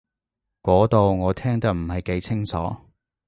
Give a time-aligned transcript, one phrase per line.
[0.63, 2.75] 嗰度我聽得唔係幾清楚